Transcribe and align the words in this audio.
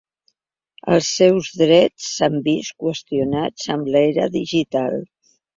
Els 0.95 1.09
seus 1.17 1.49
drets 1.59 2.09
s'han 2.15 2.39
vist 2.49 2.75
qüestionats 2.87 3.71
en 3.77 3.87
l'era 3.97 4.29
digital. 4.41 5.03